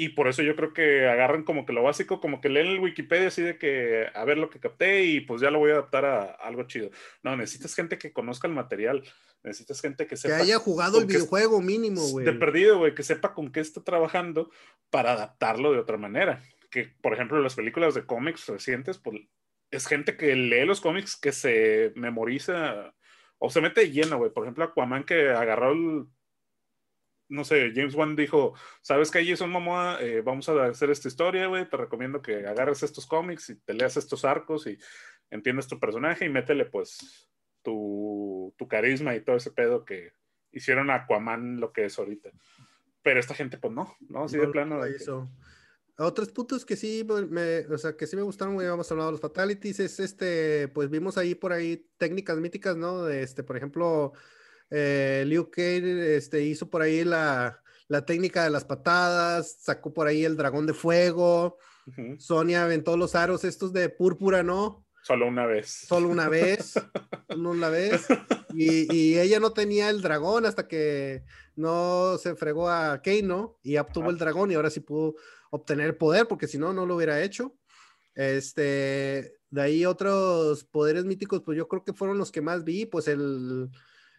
[0.00, 2.78] y por eso yo creo que agarran como que lo básico, como que leen el
[2.78, 5.74] Wikipedia así de que a ver lo que capté y pues ya lo voy a
[5.74, 6.90] adaptar a, algo chido.
[7.24, 9.02] No, necesitas gente que conozca el material,
[9.42, 10.36] necesitas gente que sepa.
[10.36, 12.24] Que haya jugado el videojuego mínimo, güey.
[12.24, 14.52] De perdido, güey, que sepa con qué está trabajando
[14.88, 16.44] para adaptarlo de otra manera.
[16.70, 19.16] Que, por ejemplo, las películas de cómics recientes, pues
[19.70, 22.94] es gente que lee los cómics, que se memoriza
[23.38, 24.32] o se mete lleno, güey.
[24.32, 26.06] Por ejemplo, Aquaman que agarró el,
[27.28, 29.98] no sé, James Wan dijo, ¿sabes qué, Jason Momoa?
[30.00, 31.68] Eh, vamos a hacer esta historia, güey.
[31.68, 34.78] Te recomiendo que agarres estos cómics y te leas estos arcos y
[35.30, 37.30] entiendas tu personaje y métele, pues,
[37.62, 40.12] tu, tu carisma y todo ese pedo que
[40.52, 42.30] hicieron a Aquaman lo que es ahorita.
[43.02, 44.24] Pero esta gente, pues no, ¿no?
[44.24, 44.84] Así de plano.
[44.84, 45.30] eso.
[46.00, 49.12] Otros puntos que sí me, o sea, que sí me gustaron, güey, hemos hablado de
[49.12, 53.02] los fatalities, es este, pues vimos ahí por ahí técnicas míticas, ¿no?
[53.02, 54.12] De este, por ejemplo,
[54.70, 60.06] eh, Liu Kang este, hizo por ahí la, la, técnica de las patadas, sacó por
[60.06, 61.58] ahí el dragón de fuego,
[62.18, 64.86] Sonia aventó los aros estos de púrpura, ¿no?
[65.02, 65.86] Solo una vez.
[65.88, 66.74] Solo una vez,
[67.28, 68.06] solo una vez.
[68.54, 71.24] Y, y, ella no tenía el dragón hasta que
[71.56, 75.16] no se fregó a Keino y obtuvo el dragón y ahora sí pudo
[75.50, 77.56] obtener poder, porque si no, no lo hubiera hecho.
[78.14, 82.86] Este, de ahí otros poderes míticos, pues yo creo que fueron los que más vi,
[82.86, 83.68] pues el,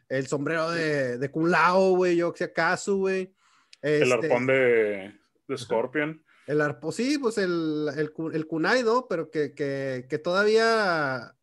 [0.07, 3.33] el sombrero de, de Kun Lao, güey, yo que acaso, güey.
[3.81, 5.13] el este arpón de,
[5.47, 6.23] de Scorpion.
[6.47, 9.05] El arpón, sí, pues el, el, el kunai, ¿no?
[9.07, 11.35] Pero que, que, que, todavía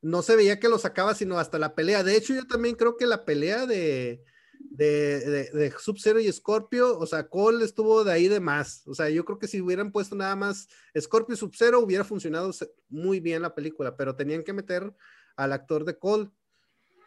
[0.00, 2.02] no se veía que lo sacaba, sino hasta la pelea.
[2.02, 4.24] De hecho, yo también creo que la pelea de,
[4.70, 8.86] de, de, Sub-Zero y Scorpio, o sea, Cole estuvo de ahí de más.
[8.86, 12.50] O sea, yo creo que si hubieran puesto nada más Scorpio y Sub-Zero hubiera funcionado
[12.88, 14.92] muy bien la película, pero tenían que meter
[15.36, 16.28] al actor de Cole.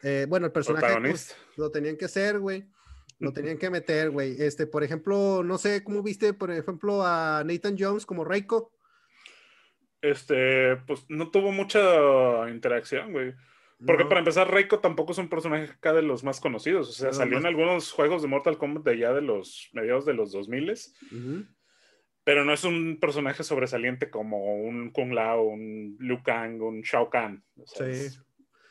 [0.04, 2.68] Eh, bueno, el personaje pues, lo tenían que hacer, güey.
[3.20, 4.36] Lo tenían que meter, güey.
[4.42, 8.74] Este, por ejemplo, no sé cómo viste, por ejemplo, a Nathan Jones como Reiko.
[10.02, 13.36] Este, pues no tuvo mucha interacción, güey.
[13.86, 16.90] Porque para empezar, Reiko tampoco es un personaje acá de los más conocidos.
[16.90, 20.14] O sea, salió en algunos juegos de Mortal Kombat de allá de los mediados de
[20.14, 20.76] los 2000
[22.24, 27.10] pero no es un personaje sobresaliente como un Kung Lao, un Liu Kang, un Shao
[27.10, 27.44] Kahn.
[27.66, 27.84] sí.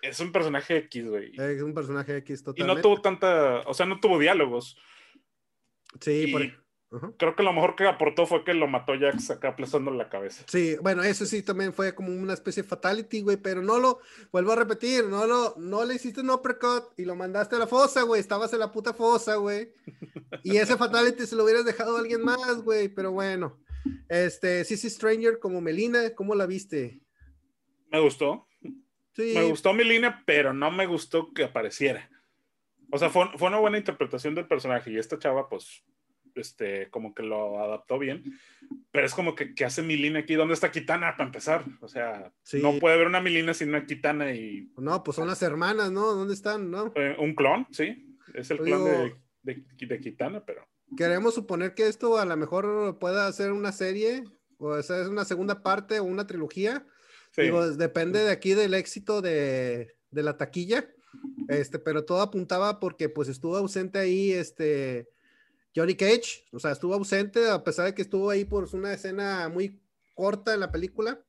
[0.03, 1.33] es, un personaje X, güey.
[1.37, 2.73] Es un personaje X totalmente.
[2.73, 4.79] Y no tuvo tanta, o sea, no tuvo diálogos.
[6.01, 6.43] Sí, por...
[7.19, 10.43] Creo que lo mejor que aportó fue que lo mató Jax acá aplastando la cabeza.
[10.49, 14.01] Sí, bueno, eso sí también fue como una especie de fatality, güey, pero no lo,
[14.33, 17.69] vuelvo a repetir, no lo, no le hiciste un uppercut y lo mandaste a la
[17.69, 19.71] fosa, güey, estabas en la puta fosa, güey.
[20.43, 23.57] Y ese fatality se lo hubieras dejado a alguien más, güey, pero bueno.
[24.09, 27.01] Este, Sissy Stranger como Melina, ¿cómo la viste?
[27.93, 28.49] Me gustó.
[29.13, 29.33] Sí.
[29.35, 32.11] Me gustó Melina, pero no me gustó que apareciera.
[32.91, 35.85] O sea, fue, fue, una buena interpretación del personaje y esta chava, pues,
[36.35, 38.23] este, como que lo adaptó bien.
[38.91, 40.35] Pero es como que, ¿qué hace Milina aquí?
[40.35, 41.65] ¿Dónde está Kitana para empezar?
[41.81, 44.71] O sea, no puede haber una Milina sin una Kitana y...
[44.77, 46.13] No, pues son las hermanas, ¿no?
[46.13, 46.71] ¿Dónde están?
[46.71, 46.93] ¿No?
[46.97, 48.17] Eh, un clon, sí.
[48.35, 50.67] Es el clon de, de, de, Kitana, pero...
[50.97, 54.25] Queremos suponer que esto a lo mejor pueda ser una serie,
[54.59, 56.85] o sea, es una segunda parte o una trilogía.
[57.37, 60.89] Digo, depende de aquí del éxito de, de la taquilla.
[61.49, 65.09] Este, pero todo apuntaba porque pues estuvo ausente ahí, este,
[65.75, 69.49] Johnny Cage, o sea, estuvo ausente a pesar de que estuvo ahí por una escena
[69.49, 69.81] muy
[70.15, 71.25] corta en la película.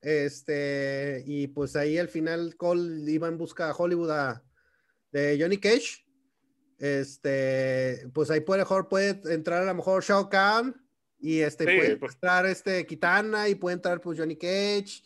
[0.00, 4.36] Este, y pues ahí al final Cole iba en busca a Hollywood
[5.12, 6.04] de Johnny Cage.
[6.78, 10.74] Este, pues ahí puede, mejor puede entrar a lo mejor Shao Kahn
[11.20, 12.14] y este puede pues.
[12.14, 15.02] entrar este Kitana y puede entrar pues Johnny Cage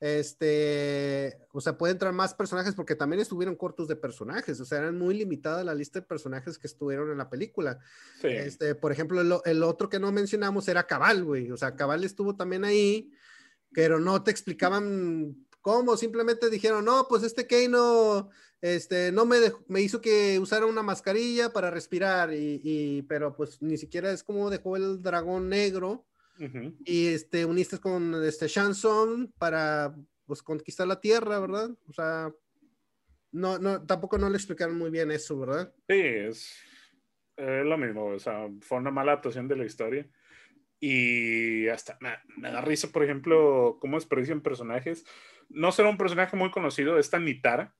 [0.00, 4.78] este, o sea, puede entrar más personajes porque también estuvieron cortos de personajes, o sea,
[4.78, 7.80] eran muy limitada la lista de personajes que estuvieron en la película.
[8.22, 12.36] Este, por ejemplo, el, otro que no mencionamos era Cabal, güey, o sea, Cabal estuvo
[12.36, 13.10] también ahí,
[13.72, 18.30] pero no te explicaban cómo, simplemente dijeron, no, pues este Keino,
[18.60, 23.60] este, no me, me hizo que usara una mascarilla para respirar, y, y, pero pues
[23.62, 26.06] ni siquiera es como dejó el dragón negro
[26.84, 29.94] y este, uniste con este Shanson para
[30.26, 31.70] pues, conquistar la tierra, ¿verdad?
[31.88, 32.32] O sea,
[33.32, 35.72] no, no, tampoco no le explicaron muy bien eso, ¿verdad?
[35.88, 36.62] Sí, es,
[37.36, 40.08] lo mismo, o sea, fue una mala actuación de la historia.
[40.80, 45.04] Y hasta me, da risa, por ejemplo, cómo desperdician personajes.
[45.48, 47.74] No será un personaje muy conocido, esta Nitara,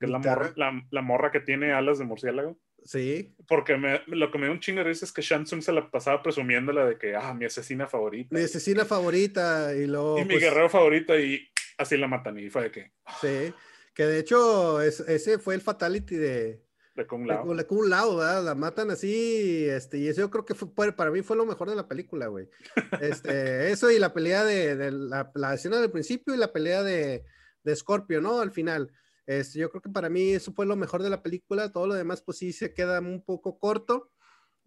[0.00, 2.58] que es la morra, la, la morra que tiene alas de murciélago.
[2.84, 3.34] Sí.
[3.46, 6.22] Porque lo que me da un chingo de risa es que Shansung se la pasaba
[6.22, 8.34] presumiéndola de que, ah, mi asesina favorita.
[8.34, 10.18] Mi asesina favorita y luego...
[10.18, 12.92] Y mi pues guerrero favorita y así la matan y fue de que...
[13.20, 13.54] Sí,
[13.94, 16.62] que de hecho ese fue el fatality de...
[16.94, 17.54] De Kung Lao.
[17.54, 18.44] De, Kung Lao, ¿verdad?
[18.44, 21.70] La matan así, este, y eso yo creo que fue, para mí fue lo mejor
[21.70, 22.48] de la película, güey.
[23.00, 26.82] Este, eso y la pelea de, de la, la, escena del principio y la pelea
[26.82, 27.24] de,
[27.64, 28.40] de Scorpio, ¿no?
[28.40, 28.92] Al final.
[29.26, 31.72] Este, yo creo que para mí eso fue lo mejor de la película.
[31.72, 34.10] Todo lo demás, pues sí se queda un poco corto.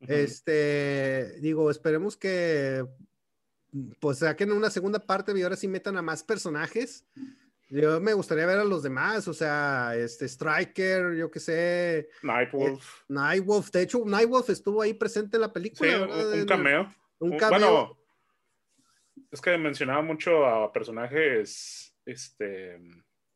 [0.01, 2.85] Este, digo, esperemos que
[3.99, 7.05] pues saquen una segunda parte y ahora sí metan a más personajes.
[7.69, 12.09] Yo me gustaría ver a los demás, o sea, este Striker, yo qué sé.
[12.21, 13.01] Nightwolf.
[13.01, 15.89] Eh, Nightwolf, de hecho, Nightwolf estuvo ahí presente en la película.
[15.89, 16.93] Sí, un, cameo.
[17.19, 17.59] Un cameo.
[17.59, 17.97] Bueno,
[19.31, 22.79] es que mencionaba mucho a personajes este,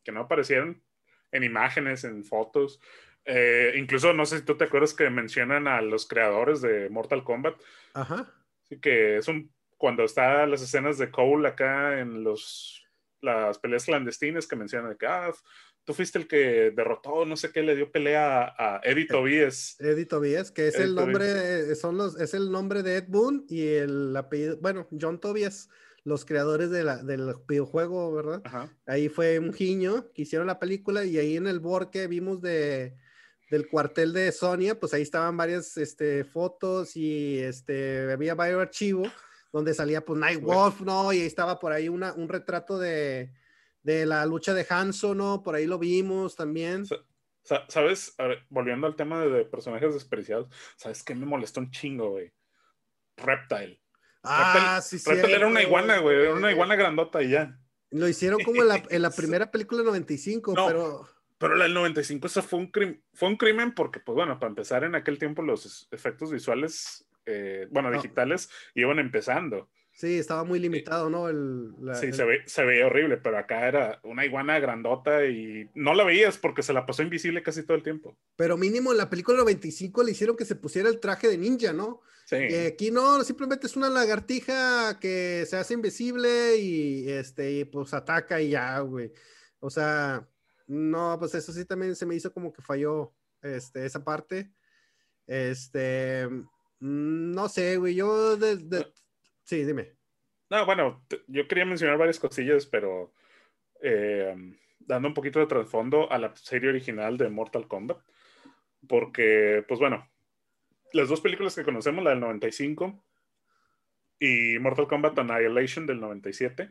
[0.03, 0.81] que no aparecieron,
[1.31, 2.79] en imágenes, en fotos.
[3.25, 7.23] Eh, incluso, no sé si tú te acuerdas que mencionan a los creadores de Mortal
[7.23, 7.55] Kombat.
[7.93, 8.33] Ajá.
[8.63, 12.85] Así que es un, cuando están las escenas de Cole acá en los,
[13.21, 15.31] las peleas clandestinas que mencionan de que, ah,
[15.83, 19.75] tú fuiste el que derrotó, no sé qué, le dio pelea a Eddie Tobias.
[19.79, 23.67] Eddie Tobias, que es el nombre, son los, es el nombre de Ed Boon y
[23.67, 25.69] el apellido, bueno, John Tobias
[26.03, 28.41] los creadores de la, del videojuego, ¿verdad?
[28.85, 32.41] Ahí fue un guiño que hicieron la película y ahí en el board que vimos
[32.41, 32.95] de,
[33.49, 39.09] del cuartel de Sonia, pues ahí estaban varias este, fotos y este, había varios archivos
[39.51, 41.11] donde salía pues Nightwolf, ¿no?
[41.11, 43.33] Y ahí estaba por ahí una, un retrato de,
[43.81, 45.41] de la lucha de Hanzo, ¿no?
[45.41, 46.85] Por ahí lo vimos también.
[47.67, 48.15] ¿Sabes?
[48.49, 52.31] volviendo al tema de, de personajes desperdiciados, ¿sabes qué me molestó un chingo, güey?
[53.17, 53.81] Reptile.
[54.23, 55.09] Ah, sí, sí.
[55.09, 57.57] era una iguana, güey, era una iguana grandota y ya.
[57.91, 61.07] Lo hicieron como en la, en la primera película del 95, pero...
[61.39, 64.49] Pero la del 95, eso fue un, crimen, fue un crimen porque, pues bueno, para
[64.49, 69.69] empezar en aquel tiempo los efectos visuales, eh, bueno, digitales, iban empezando.
[69.93, 71.29] Sí, estaba muy limitado, ¿no?
[71.29, 75.93] El, sí, Se, ve, se veía horrible, pero acá era una iguana grandota y no
[75.93, 78.17] la veías porque se la pasó invisible casi todo el tiempo.
[78.35, 81.73] Pero mínimo en la película 95 le hicieron que se pusiera el traje de ninja,
[81.73, 82.01] ¿no?
[82.29, 82.35] Sí.
[82.47, 87.91] Y aquí no, simplemente es una lagartija que se hace invisible y, este, y pues
[87.95, 89.11] ataca y ya, güey.
[89.59, 90.29] O sea,
[90.67, 94.51] no, pues eso sí también se me hizo como que falló este, esa parte.
[95.25, 98.93] Este, mm, no sé, güey, yo desde...
[99.41, 99.97] Sí, dime.
[100.51, 103.11] No, bueno, yo quería mencionar varias cosillas, pero
[103.81, 104.35] eh,
[104.77, 107.97] dando un poquito de trasfondo a la serie original de Mortal Kombat,
[108.87, 110.07] porque, pues bueno,
[110.93, 113.03] las dos películas que conocemos, la del 95
[114.19, 116.69] y Mortal Kombat Annihilation del 97,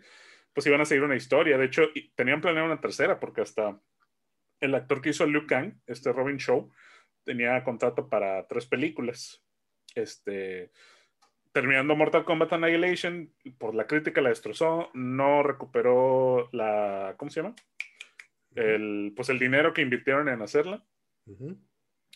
[0.53, 1.57] pues iban a seguir una historia.
[1.57, 3.81] De hecho, tenían planeado una tercera, porque hasta
[4.61, 6.71] el actor que hizo Liu Kang, este Robin Shaw,
[7.25, 9.43] tenía contrato para tres películas.
[9.95, 10.71] Este,
[11.53, 17.55] terminando Mortal Kombat Annihilation, por la crítica la destrozó, no recuperó la, ¿cómo se llama?
[18.55, 20.85] El, pues el dinero que invirtieron en hacerla.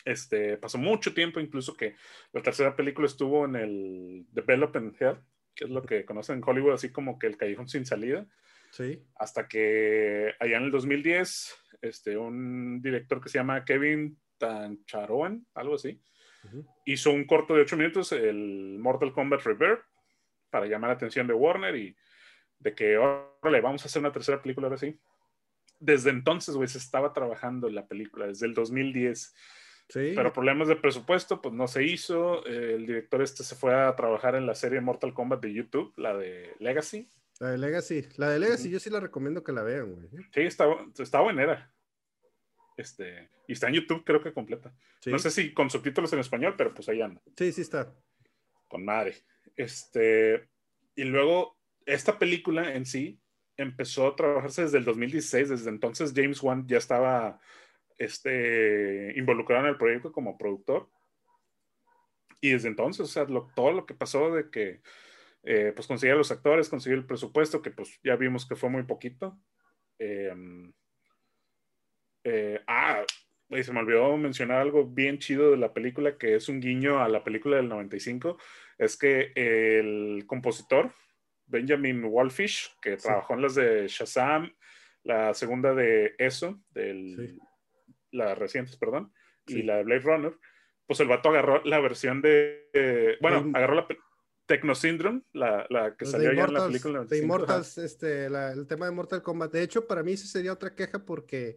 [0.05, 1.94] Este, pasó mucho tiempo, incluso que
[2.33, 5.18] la tercera película estuvo en el Development Hell,
[5.55, 8.26] que es lo que conocen en Hollywood, así como que el callejón sin salida.
[8.70, 9.02] Sí.
[9.16, 15.74] Hasta que allá en el 2010, este, un director que se llama Kevin Tancharoen, algo
[15.74, 16.00] así,
[16.85, 19.85] hizo un corto de 8 minutos, el Mortal Kombat Rebirth,
[20.50, 21.96] para llamar la atención de Warner y
[22.59, 24.98] de que, órale, vamos a hacer una tercera película ahora sí.
[25.78, 29.35] Desde entonces, güey, se estaba trabajando en la película, desde el 2010.
[29.92, 30.14] Sí.
[30.16, 32.46] Pero problemas de presupuesto, pues no se hizo.
[32.46, 36.16] el director este se fue a trabajar en la serie Mortal Kombat de YouTube, la
[36.16, 37.11] de Legacy.
[37.40, 38.09] La de Legacy.
[38.16, 40.09] La de Legacy yo sí la recomiendo que la vean, güey.
[40.33, 40.64] Sí, está,
[40.98, 41.70] está buena.
[42.78, 44.74] Este, y está en YouTube, creo que completa.
[45.05, 47.20] No sé si con subtítulos en español, pero pues ahí anda.
[47.37, 47.92] Sí, sí está.
[48.68, 49.16] Con madre.
[49.57, 50.48] Este,
[50.96, 53.20] y luego, esta película en sí
[53.59, 55.50] empezó a trabajarse desde el 2016.
[55.50, 57.38] Desde entonces, James Wan ya estaba
[57.98, 60.88] este, involucrado en el proyecto como productor.
[62.40, 64.81] Y desde entonces, o sea, todo lo que pasó de que
[65.44, 68.70] eh, pues conseguir a los actores, conseguir el presupuesto, que pues ya vimos que fue
[68.70, 69.38] muy poquito.
[69.98, 70.72] Em,
[72.24, 73.05] eh, ah,
[73.50, 77.09] se me olvidó mencionar algo bien chido de la película, que es un guiño a
[77.09, 78.38] la película del 95,
[78.78, 80.92] es que el compositor,
[81.46, 84.55] Benjamin Wolfish, que trabajó en las de Shazam,
[85.02, 87.37] la segunda de eso, de
[88.12, 89.12] las recientes, perdón,
[89.46, 90.38] y la de Blade Runner,
[90.87, 93.87] pues el vato agarró la versión de, bueno, agarró la,
[94.46, 97.05] Techno Syndrome, la, la que salió ya en la película.
[97.05, 99.53] De Immortals, este, el tema de Mortal Kombat.
[99.53, 101.57] De hecho, para mí esa sería otra queja porque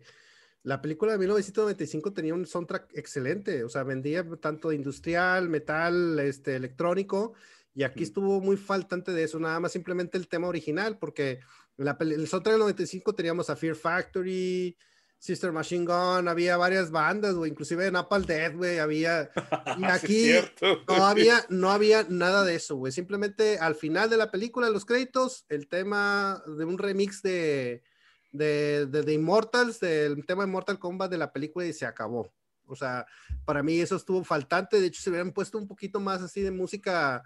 [0.63, 6.55] la película de 1995 tenía un soundtrack excelente, o sea, vendía tanto industrial, metal, este,
[6.55, 7.33] electrónico,
[7.73, 11.39] y aquí estuvo muy faltante de eso, nada más simplemente el tema original, porque
[11.77, 14.77] la, el soundtrack del 95 teníamos a Fear Factory,
[15.25, 19.31] Sister Machine Gun, había varias bandas, güey, inclusive en Apple Dead, güey, había...
[19.79, 20.31] Y aquí
[20.87, 22.91] no, había, no había nada de eso, güey.
[22.91, 27.81] Simplemente al final de la película, los créditos, el tema de un remix de,
[28.31, 32.31] de, de, Immortals, del tema de Mortal Kombat de la película y se acabó.
[32.67, 33.07] O sea,
[33.45, 34.79] para mí eso estuvo faltante.
[34.79, 37.23] De hecho, si hubieran puesto un poquito más así de música,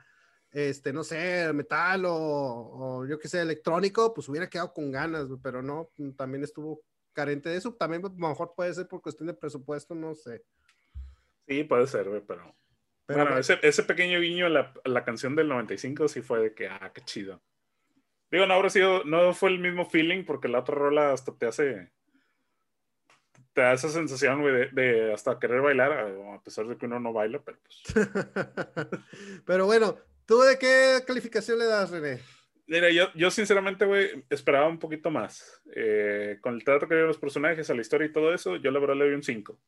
[0.52, 5.28] este, no sé, metal o, o yo qué sé, electrónico, pues hubiera quedado con ganas,
[5.44, 6.82] pero no, también estuvo
[7.14, 7.74] carente de eso.
[7.74, 10.44] También a lo mejor puede ser por cuestión de presupuesto, no sé.
[11.48, 12.56] Sí, puede ser, pero...
[13.06, 16.54] pero bueno, ese, ese, pequeño guiño a la, la, canción del 95 sí fue de
[16.54, 17.42] que, ah, qué chido.
[18.32, 21.48] Digo, no habrá sido, no fue el mismo feeling porque la otra rola hasta te
[21.48, 21.92] hace,
[23.54, 27.00] te da esa sensación, güey, de, de, hasta querer bailar, a pesar de que uno
[27.00, 27.84] no baila, pero pues.
[29.46, 32.20] pero bueno, ¿tú de qué calificación le das, René?
[32.70, 35.60] Mira, yo, yo sinceramente, güey, esperaba un poquito más.
[35.76, 38.70] Eh, con el trato que dio los personajes, a la historia y todo eso, yo
[38.70, 39.60] la verdad le doy un 5.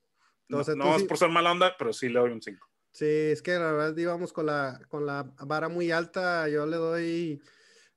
[0.50, 2.64] No, no es por ser mala onda, pero sí le doy un 5.
[2.92, 6.48] Sí, es que la verdad íbamos con la, con la vara muy alta.
[6.48, 7.42] Yo le doy,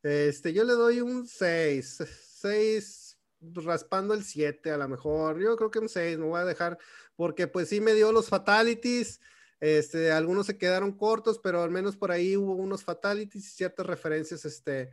[0.03, 2.03] este, yo le doy un 6.
[2.41, 3.19] 6
[3.57, 5.39] raspando el 7 a lo mejor.
[5.39, 6.79] Yo creo que un 6 me voy a dejar
[7.15, 9.21] porque pues sí me dio los fatalities.
[9.65, 13.87] Este, algunos se quedaron cortos, pero al menos por ahí hubo unos fatalities y ciertas
[13.87, 14.91] referencias, este,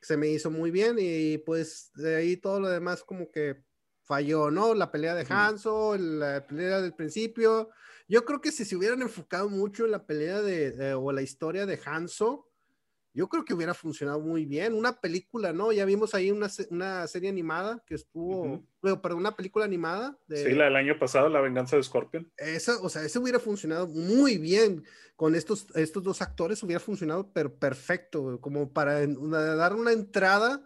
[0.00, 3.62] se me hizo muy bien y pues de ahí todo lo demás como que
[4.02, 4.72] falló, ¿no?
[4.72, 7.68] La pelea de Hanzo, la pelea del principio.
[8.08, 11.66] Yo creo que si se hubieran enfocado mucho en la pelea de, o la historia
[11.66, 12.48] de Hanzo,
[13.14, 14.74] yo creo que hubiera funcionado muy bien.
[14.74, 15.70] Una película, ¿no?
[15.70, 20.18] Ya vimos ahí una, una serie animada que estuvo, perdón, una película animada.
[20.26, 22.30] De, sí, la del año pasado, La venganza de Scorpion.
[22.36, 24.84] Esa, o sea, ese hubiera funcionado muy bien.
[25.14, 30.60] Con estos, estos dos actores hubiera funcionado pero perfecto, como para dar una entrada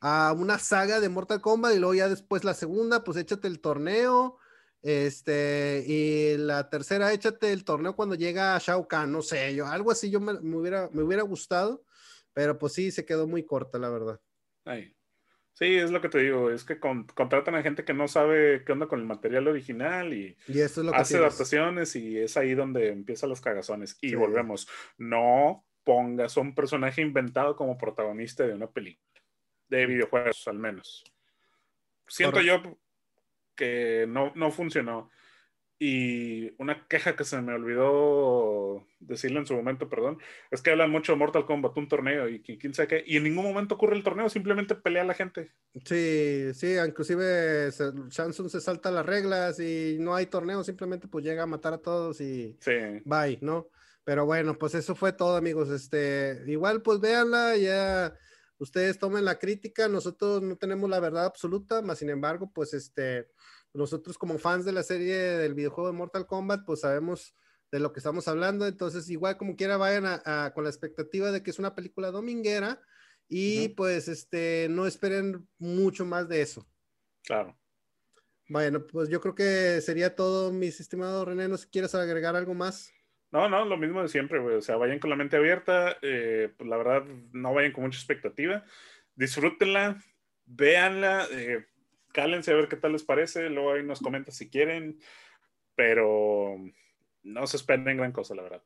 [0.00, 3.58] a una saga de Mortal Kombat y luego ya después la segunda, pues échate el
[3.58, 4.36] torneo.
[4.86, 9.90] Este, y la tercera, échate el torneo cuando llega Shao Kahn, no sé, yo, algo
[9.90, 11.82] así yo me, hubiera, me hubiera gustado,
[12.32, 14.20] pero pues sí, se quedó muy corta, la verdad.
[15.54, 18.70] Sí, es lo que te digo, es que contratan a gente que no sabe qué
[18.70, 20.36] onda con el material original y,
[20.94, 23.98] hace adaptaciones y es ahí donde empiezan los cagazones.
[24.00, 29.20] Y volvemos, no pongas a un personaje inventado como protagonista de una película,
[29.66, 31.02] de videojuegos al menos.
[32.06, 32.62] Siento yo
[33.56, 35.10] que no, no funcionó.
[35.78, 40.18] Y una queja que se me olvidó decirle en su momento, perdón,
[40.50, 43.24] es que hablan mucho de Mortal Kombat, un torneo y quién sabe qué, y en
[43.24, 45.52] ningún momento ocurre el torneo, simplemente pelea a la gente.
[45.84, 47.70] Sí, sí, inclusive
[48.08, 51.82] Shansun se salta las reglas y no hay torneo, simplemente pues llega a matar a
[51.82, 52.72] todos y sí.
[53.04, 53.68] bye, ¿no?
[54.06, 55.68] Pero bueno, pues eso fue todo, amigos.
[55.68, 58.14] Este, igual, pues véanla, ya
[58.58, 63.28] ustedes tomen la crítica, nosotros no tenemos la verdad absoluta, más sin embargo, pues este,
[63.72, 67.34] nosotros como fans de la serie del videojuego de Mortal Kombat, pues sabemos
[67.70, 70.04] de lo que estamos hablando, entonces igual como quiera vayan
[70.54, 72.80] con la expectativa de que es una película dominguera
[73.28, 76.66] y pues este, no esperen mucho más de eso.
[77.24, 77.58] Claro.
[78.48, 82.92] Bueno, pues yo creo que sería todo, mis estimados René, ¿no quieres agregar algo más?
[83.30, 84.56] No, no, lo mismo de siempre, güey.
[84.56, 85.96] O sea, vayan con la mente abierta.
[86.02, 88.64] Eh, pues la verdad, no vayan con mucha expectativa.
[89.14, 90.02] Disfrútenla,
[90.44, 91.66] véanla, eh,
[92.12, 93.50] cálense a ver qué tal les parece.
[93.50, 94.98] Luego ahí nos comentan si quieren.
[95.74, 96.56] Pero
[97.22, 98.62] no se esperen gran cosa, la verdad.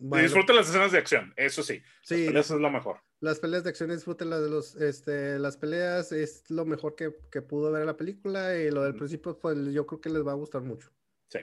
[0.00, 1.82] Disfruten las escenas de acción, eso sí.
[2.02, 2.30] Sí.
[2.32, 3.02] Las es lo mejor.
[3.20, 7.14] Las peleas de acción, disfruten las de los, este, las peleas, es lo mejor que,
[7.30, 8.56] que pudo ver en la película.
[8.56, 10.90] Y lo del principio, pues yo creo que les va a gustar mucho.
[11.28, 11.40] Sí,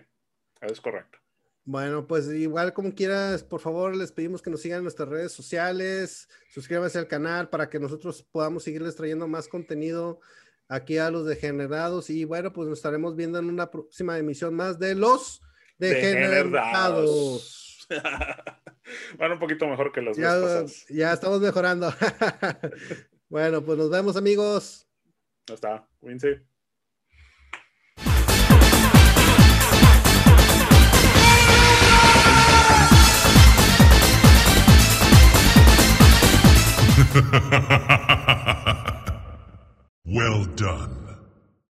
[0.61, 1.19] es correcto.
[1.67, 5.33] Bueno, pues igual como quieras, por favor, les pedimos que nos sigan en nuestras redes
[5.33, 10.21] sociales, suscríbanse al canal para que nosotros podamos seguirles trayendo más contenido
[10.69, 12.09] aquí a los degenerados.
[12.09, 15.41] Y bueno, pues nos estaremos viendo en una próxima emisión más de los
[15.77, 17.85] degenerados.
[19.17, 21.93] bueno, un poquito mejor que los ya, Ya estamos mejorando.
[23.27, 24.87] bueno, pues nos vemos, amigos.
[25.45, 26.45] Ya está, cuídense.
[40.05, 41.06] Well done.